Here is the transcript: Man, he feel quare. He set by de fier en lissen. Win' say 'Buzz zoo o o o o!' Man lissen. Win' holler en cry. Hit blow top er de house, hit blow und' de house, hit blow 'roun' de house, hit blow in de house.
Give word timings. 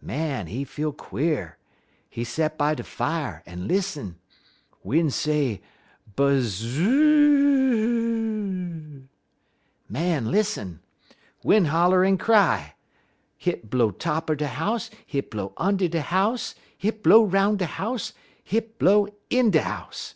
Man, 0.00 0.46
he 0.46 0.62
feel 0.62 0.92
quare. 0.92 1.58
He 2.08 2.22
set 2.22 2.56
by 2.56 2.76
de 2.76 2.84
fier 2.84 3.42
en 3.44 3.66
lissen. 3.66 4.20
Win' 4.84 5.10
say 5.10 5.62
'Buzz 6.14 6.44
zoo 6.44 7.58
o 8.70 8.74
o 8.76 8.80
o 8.86 8.98
o!' 9.06 9.08
Man 9.88 10.30
lissen. 10.30 10.78
Win' 11.42 11.64
holler 11.64 12.04
en 12.04 12.18
cry. 12.18 12.76
Hit 13.36 13.68
blow 13.68 13.90
top 13.90 14.30
er 14.30 14.36
de 14.36 14.46
house, 14.46 14.90
hit 15.04 15.28
blow 15.28 15.54
und' 15.56 15.80
de 15.90 16.00
house, 16.02 16.54
hit 16.78 17.02
blow 17.02 17.24
'roun' 17.24 17.56
de 17.56 17.66
house, 17.66 18.12
hit 18.44 18.78
blow 18.78 19.08
in 19.28 19.50
de 19.50 19.62
house. 19.62 20.14